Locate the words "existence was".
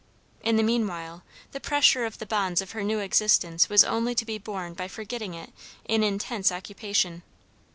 2.97-3.83